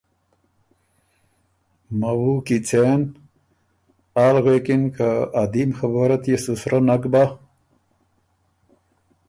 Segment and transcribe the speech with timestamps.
[1.99, 3.01] مَوُو کی څېن؟“
[4.25, 5.07] آل غوېکِن که
[5.41, 7.23] ا دیم خبُره تيې سو سرۀ نک بۀ؟